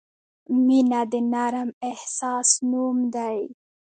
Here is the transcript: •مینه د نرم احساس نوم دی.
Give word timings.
•مینه 0.65 1.01
د 1.11 1.13
نرم 1.31 1.69
احساس 1.89 2.49
نوم 2.69 2.97
دی. 3.15 3.39